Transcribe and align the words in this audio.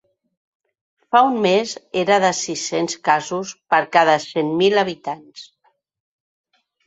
Fa 1.15 1.19
un 1.25 1.35
mes 1.41 1.73
era 2.03 2.15
de 2.23 2.31
sis-cents 2.37 2.97
casos 3.09 3.53
per 3.73 3.81
cada 3.99 4.15
cent 4.25 4.49
mil 4.63 4.83
habitants. 4.85 5.45